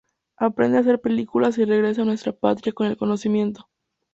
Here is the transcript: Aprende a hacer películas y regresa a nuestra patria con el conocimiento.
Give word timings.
Aprende 0.39 0.79
a 0.79 0.81
hacer 0.81 0.99
películas 0.99 1.59
y 1.59 1.65
regresa 1.65 2.01
a 2.01 2.05
nuestra 2.05 2.31
patria 2.33 2.73
con 2.73 2.87
el 2.87 2.97
conocimiento. 2.97 3.69